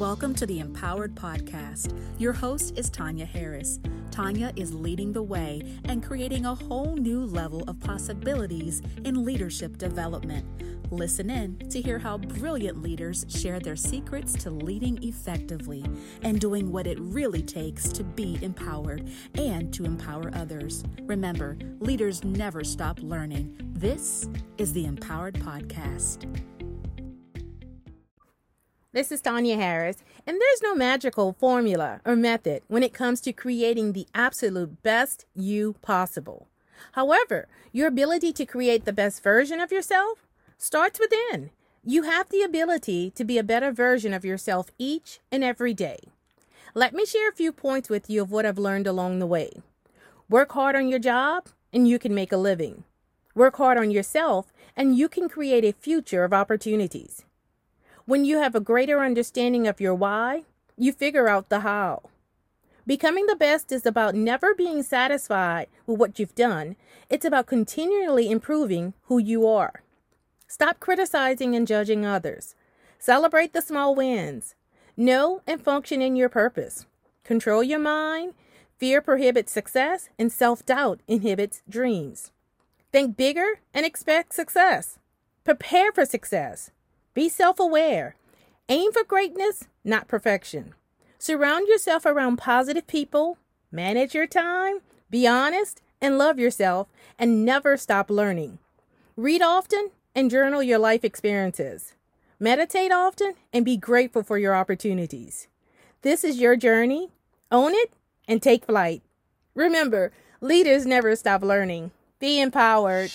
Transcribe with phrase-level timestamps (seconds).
[0.00, 1.94] Welcome to the Empowered Podcast.
[2.18, 3.78] Your host is Tanya Harris.
[4.10, 9.76] Tanya is leading the way and creating a whole new level of possibilities in leadership
[9.76, 10.46] development.
[10.90, 15.84] Listen in to hear how brilliant leaders share their secrets to leading effectively
[16.22, 20.82] and doing what it really takes to be empowered and to empower others.
[21.02, 23.54] Remember, leaders never stop learning.
[23.74, 26.26] This is the Empowered Podcast.
[28.92, 33.32] This is Tanya Harris, and there's no magical formula or method when it comes to
[33.32, 36.48] creating the absolute best you possible.
[36.94, 40.26] However, your ability to create the best version of yourself
[40.58, 41.50] starts within.
[41.84, 46.00] You have the ability to be a better version of yourself each and every day.
[46.74, 49.62] Let me share a few points with you of what I've learned along the way.
[50.28, 52.82] Work hard on your job, and you can make a living.
[53.36, 57.24] Work hard on yourself, and you can create a future of opportunities.
[58.10, 60.42] When you have a greater understanding of your why,
[60.76, 62.10] you figure out the how.
[62.84, 66.74] Becoming the best is about never being satisfied with what you've done.
[67.08, 69.84] It's about continually improving who you are.
[70.48, 72.56] Stop criticizing and judging others.
[72.98, 74.56] Celebrate the small wins.
[74.96, 76.86] Know and function in your purpose.
[77.22, 78.34] Control your mind.
[78.76, 82.32] Fear prohibits success, and self doubt inhibits dreams.
[82.90, 84.98] Think bigger and expect success.
[85.44, 86.72] Prepare for success.
[87.12, 88.14] Be self aware.
[88.68, 90.74] Aim for greatness, not perfection.
[91.18, 93.36] Surround yourself around positive people.
[93.72, 94.78] Manage your time.
[95.10, 96.88] Be honest and love yourself
[97.18, 98.58] and never stop learning.
[99.16, 101.94] Read often and journal your life experiences.
[102.38, 105.48] Meditate often and be grateful for your opportunities.
[106.02, 107.10] This is your journey.
[107.50, 107.92] Own it
[108.26, 109.02] and take flight.
[109.54, 111.90] Remember, leaders never stop learning.
[112.18, 113.10] Be empowered.